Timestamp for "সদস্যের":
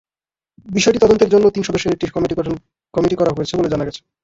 1.65-1.93